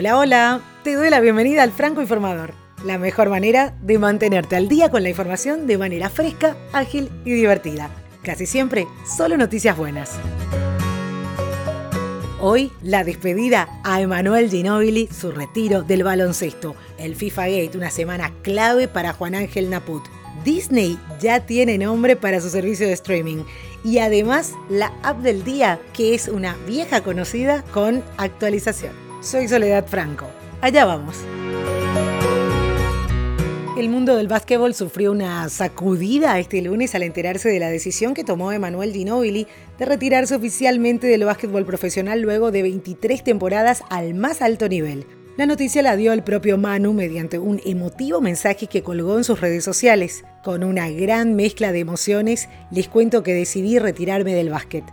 [0.00, 2.54] Hola, hola, te doy la bienvenida al Franco Informador,
[2.86, 7.32] la mejor manera de mantenerte al día con la información de manera fresca, ágil y
[7.32, 7.90] divertida.
[8.22, 10.12] Casi siempre, solo noticias buenas.
[12.40, 18.32] Hoy, la despedida a Emanuel Ginóbili, su retiro del baloncesto, el FIFA Gate, una semana
[18.40, 20.04] clave para Juan Ángel Naput.
[20.46, 23.44] Disney ya tiene nombre para su servicio de streaming
[23.84, 29.09] y además la app del día, que es una vieja conocida con actualización.
[29.20, 30.26] Soy Soledad Franco.
[30.62, 31.14] Allá vamos.
[33.76, 38.24] El mundo del básquetbol sufrió una sacudida este lunes al enterarse de la decisión que
[38.24, 39.46] tomó Emanuel Ginóbili
[39.78, 45.04] de retirarse oficialmente del básquetbol profesional luego de 23 temporadas al más alto nivel.
[45.36, 49.40] La noticia la dio el propio Manu mediante un emotivo mensaje que colgó en sus
[49.40, 50.24] redes sociales.
[50.42, 54.84] Con una gran mezcla de emociones, les cuento que decidí retirarme del básquet.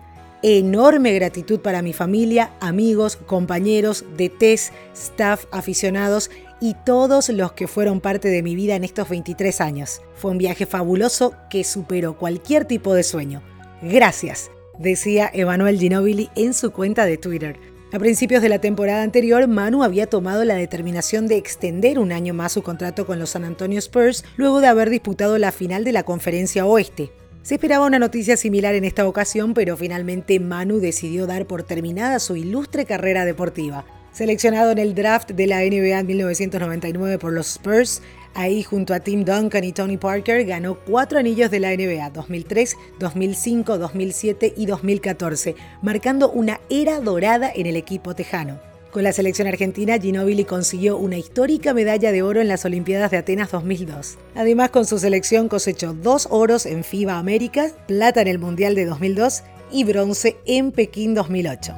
[0.43, 6.29] Enorme gratitud para mi familia, amigos, compañeros, DTs, staff, aficionados
[6.61, 10.01] y todos los que fueron parte de mi vida en estos 23 años.
[10.13, 13.41] Fue un viaje fabuloso que superó cualquier tipo de sueño.
[13.81, 17.59] Gracias, decía Emanuel Ginobili en su cuenta de Twitter.
[17.91, 22.35] A principios de la temporada anterior, Manu había tomado la determinación de extender un año
[22.35, 25.93] más su contrato con los San Antonio Spurs luego de haber disputado la final de
[25.93, 27.11] la Conferencia Oeste.
[27.47, 32.19] Se esperaba una noticia similar en esta ocasión, pero finalmente Manu decidió dar por terminada
[32.19, 33.85] su ilustre carrera deportiva.
[34.11, 38.01] Seleccionado en el draft de la NBA en 1999 por los Spurs,
[38.33, 42.75] ahí junto a Tim Duncan y Tony Parker ganó cuatro anillos de la NBA 2003,
[42.99, 48.66] 2005, 2007 y 2014, marcando una era dorada en el equipo tejano.
[48.91, 53.17] Con la selección argentina, Ginóbili consiguió una histórica medalla de oro en las Olimpiadas de
[53.17, 54.17] Atenas 2002.
[54.33, 58.85] Además, con su selección cosechó dos oros en FIBA Américas, plata en el Mundial de
[58.85, 61.73] 2002 y bronce en Pekín 2008.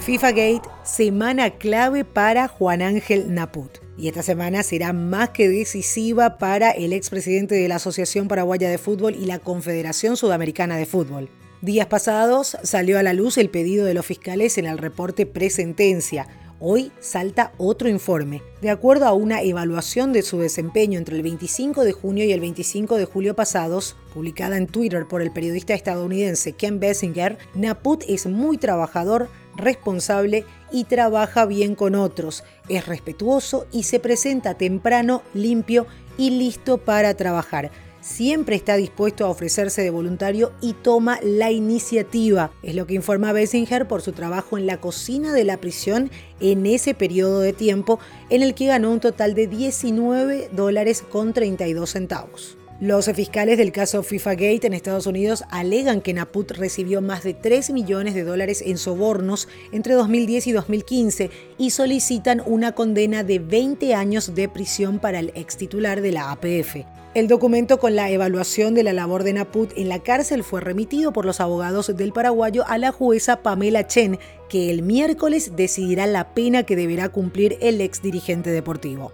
[0.00, 3.78] FIFA Gate, semana clave para Juan Ángel Naput.
[3.96, 8.78] Y esta semana será más que decisiva para el expresidente de la Asociación Paraguaya de
[8.78, 11.28] Fútbol y la Confederación Sudamericana de Fútbol.
[11.60, 16.28] Días pasados salió a la luz el pedido de los fiscales en el reporte presentencia,
[16.60, 18.42] Hoy salta otro informe.
[18.60, 22.40] De acuerdo a una evaluación de su desempeño entre el 25 de junio y el
[22.40, 28.26] 25 de julio pasados, publicada en Twitter por el periodista estadounidense Ken Bessinger, Naput es
[28.26, 32.42] muy trabajador, responsable y trabaja bien con otros.
[32.68, 35.86] Es respetuoso y se presenta temprano, limpio
[36.16, 37.70] y listo para trabajar
[38.08, 42.50] siempre está dispuesto a ofrecerse de voluntario y toma la iniciativa.
[42.62, 46.10] Es lo que informa Bessinger por su trabajo en la cocina de la prisión
[46.40, 51.32] en ese periodo de tiempo en el que ganó un total de 19 dólares con
[51.32, 52.57] 32 centavos.
[52.80, 57.34] Los fiscales del caso FIFA Gate en Estados Unidos alegan que Naput recibió más de
[57.34, 63.40] 3 millones de dólares en sobornos entre 2010 y 2015 y solicitan una condena de
[63.40, 66.76] 20 años de prisión para el ex titular de la APF.
[67.14, 71.12] El documento con la evaluación de la labor de Naput en la cárcel fue remitido
[71.12, 76.32] por los abogados del paraguayo a la jueza Pamela Chen, que el miércoles decidirá la
[76.32, 79.12] pena que deberá cumplir el ex dirigente deportivo.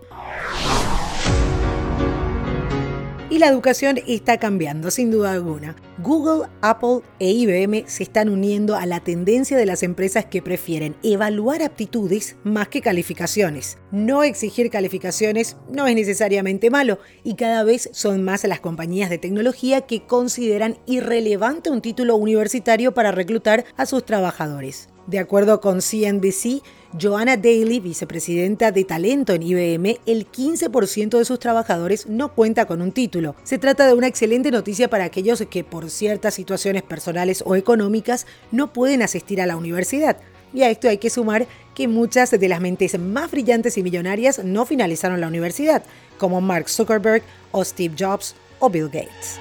[3.34, 5.74] Y la educación está cambiando, sin duda alguna.
[5.98, 10.94] Google, Apple e IBM se están uniendo a la tendencia de las empresas que prefieren
[11.02, 13.78] evaluar aptitudes más que calificaciones.
[13.90, 19.18] No exigir calificaciones no es necesariamente malo y cada vez son más las compañías de
[19.18, 24.93] tecnología que consideran irrelevante un título universitario para reclutar a sus trabajadores.
[25.06, 26.62] De acuerdo con CNBC,
[26.98, 32.80] Joanna Daly, vicepresidenta de talento en IBM, el 15% de sus trabajadores no cuenta con
[32.80, 33.34] un título.
[33.42, 38.26] Se trata de una excelente noticia para aquellos que por ciertas situaciones personales o económicas
[38.50, 40.16] no pueden asistir a la universidad.
[40.54, 44.42] Y a esto hay que sumar que muchas de las mentes más brillantes y millonarias
[44.42, 45.82] no finalizaron la universidad,
[46.16, 49.38] como Mark Zuckerberg o Steve Jobs o Bill Gates.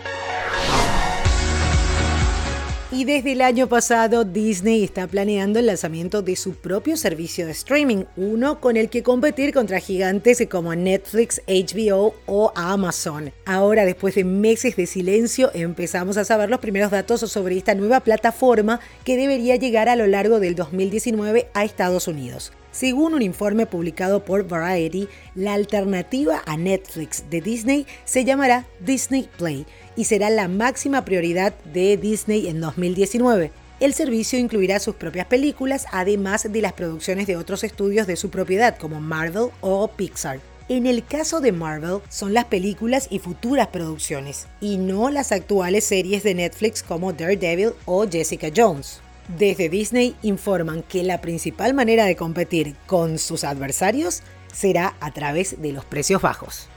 [2.96, 7.54] Y desde el año pasado Disney está planeando el lanzamiento de su propio servicio de
[7.54, 13.34] streaming, uno con el que competir contra gigantes como Netflix, HBO o Amazon.
[13.48, 18.02] Ahora, después de meses de silencio, empezamos a saber los primeros datos sobre esta nueva
[18.02, 22.52] plataforma que debería llegar a lo largo del 2019 a Estados Unidos.
[22.74, 29.30] Según un informe publicado por Variety, la alternativa a Netflix de Disney se llamará Disney
[29.38, 33.52] Play y será la máxima prioridad de Disney en 2019.
[33.80, 38.30] El servicio incluirá sus propias películas, además de las producciones de otros estudios de su
[38.30, 40.40] propiedad, como Marvel o Pixar.
[40.70, 45.84] En el caso de Marvel, son las películas y futuras producciones, y no las actuales
[45.84, 49.02] series de Netflix como Daredevil o Jessica Jones.
[49.38, 54.22] Desde Disney informan que la principal manera de competir con sus adversarios
[54.54, 56.70] será a través de los precios bajos.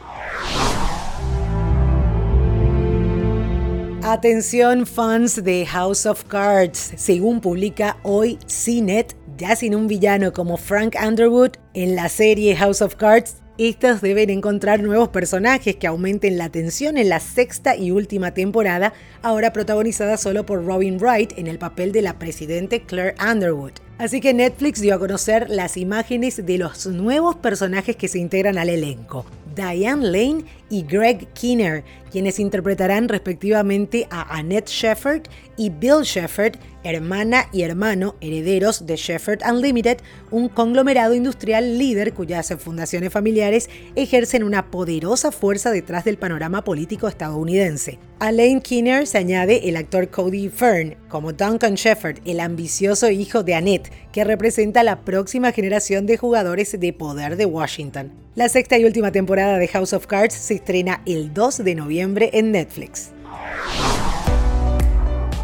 [4.08, 10.58] Atención fans de House of Cards, según publica hoy CNET, ya sin un villano como
[10.58, 16.38] Frank Underwood, en la serie House of Cards estos deben encontrar nuevos personajes que aumenten
[16.38, 18.92] la tensión en la sexta y última temporada,
[19.22, 23.85] ahora protagonizada solo por Robin Wright en el papel de la presidente Claire Underwood.
[23.98, 28.58] Así que Netflix dio a conocer las imágenes de los nuevos personajes que se integran
[28.58, 29.24] al elenco.
[29.56, 35.22] Diane Lane y Greg Kinner, quienes interpretarán respectivamente a Annette Shepard
[35.56, 39.98] y Bill Shepard, hermana y hermano herederos de Shepard Unlimited,
[40.30, 47.08] un conglomerado industrial líder cuyas fundaciones familiares ejercen una poderosa fuerza detrás del panorama político
[47.08, 47.98] estadounidense.
[48.18, 53.42] A Lane Kinner se añade el actor Cody Fern, como Duncan Shepard, el ambicioso hijo
[53.42, 58.12] de Annette, que representa la próxima generación de jugadores de poder de Washington.
[58.34, 62.30] La sexta y última temporada de House of Cards se estrena el 2 de noviembre
[62.32, 63.12] en Netflix.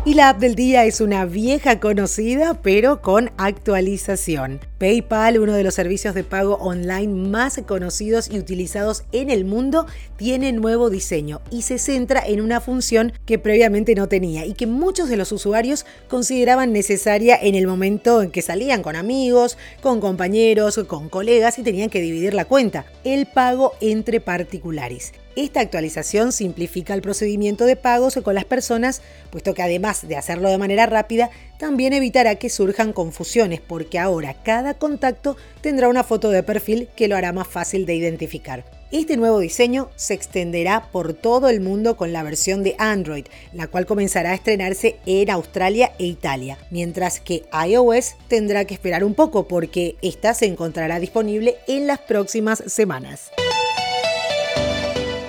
[0.04, 4.58] Y la app del día es una vieja conocida, pero con actualización.
[4.78, 9.87] PayPal, uno de los servicios de pago online más conocidos y utilizados en el mundo,
[10.16, 14.66] tiene nuevo diseño y se centra en una función que previamente no tenía y que
[14.66, 20.00] muchos de los usuarios consideraban necesaria en el momento en que salían con amigos, con
[20.00, 25.12] compañeros, con colegas y tenían que dividir la cuenta, el pago entre particulares.
[25.34, 29.00] Esta actualización simplifica el procedimiento de pagos con las personas,
[29.31, 34.34] puesto que además de hacerlo de manera rápida, también evitará que surjan confusiones, porque ahora
[34.43, 38.64] cada contacto tendrá una foto de perfil que lo hará más fácil de identificar.
[38.90, 43.25] Este nuevo diseño se extenderá por todo el mundo con la versión de Android,
[43.55, 49.02] la cual comenzará a estrenarse en Australia e Italia, mientras que iOS tendrá que esperar
[49.02, 53.31] un poco porque esta se encontrará disponible en las próximas semanas.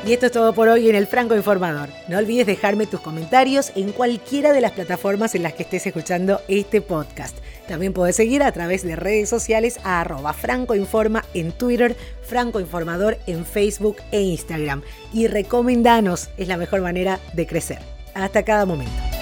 [0.06, 1.88] Y esto es todo por hoy en el Franco Informador.
[2.10, 6.42] No olvides dejarme tus comentarios en cualquiera de las plataformas en las que estés escuchando
[6.50, 7.38] este podcast.
[7.70, 13.18] También puedes seguir a través de redes sociales a arroba francoinforma en Twitter, Franco Informador
[13.28, 14.82] en Facebook e Instagram.
[15.14, 17.80] Y recomendanos, es la mejor manera de crecer.
[18.14, 19.13] Hasta cada momento.